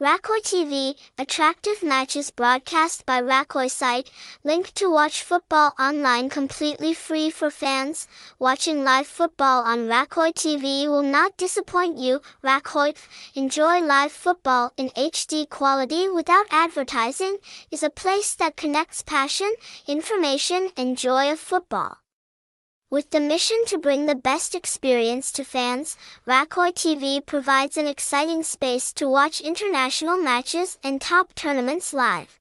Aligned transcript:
Rakhoi 0.00 0.40
TV, 0.40 0.96
attractive 1.18 1.82
matches 1.82 2.30
broadcast 2.30 3.04
by 3.04 3.20
Rakhoi 3.20 3.70
site, 3.70 4.10
link 4.42 4.72
to 4.72 4.90
watch 4.90 5.22
football 5.22 5.74
online 5.78 6.30
completely 6.30 6.94
free 6.94 7.28
for 7.28 7.50
fans. 7.50 8.08
Watching 8.38 8.82
live 8.82 9.06
football 9.06 9.62
on 9.62 9.88
Rakhoi 9.88 10.32
TV 10.32 10.86
will 10.86 11.02
not 11.02 11.36
disappoint 11.36 11.98
you. 11.98 12.22
Rakhoi, 12.42 12.96
enjoy 13.34 13.80
live 13.82 14.10
football 14.10 14.72
in 14.78 14.88
HD 14.96 15.46
quality 15.46 16.08
without 16.08 16.46
advertising, 16.50 17.36
is 17.70 17.82
a 17.82 17.90
place 17.90 18.34
that 18.36 18.56
connects 18.56 19.02
passion, 19.02 19.52
information 19.86 20.70
and 20.78 20.96
joy 20.96 21.30
of 21.30 21.38
football. 21.38 21.98
With 22.92 23.10
the 23.10 23.20
mission 23.20 23.64
to 23.66 23.78
bring 23.78 24.06
the 24.06 24.16
best 24.16 24.52
experience 24.52 25.30
to 25.32 25.44
fans, 25.44 25.96
Rakhoi 26.26 26.72
TV 26.72 27.24
provides 27.24 27.76
an 27.76 27.86
exciting 27.86 28.42
space 28.42 28.92
to 28.94 29.08
watch 29.08 29.40
international 29.40 30.16
matches 30.16 30.76
and 30.82 31.00
top 31.00 31.32
tournaments 31.36 31.92
live. 31.94 32.39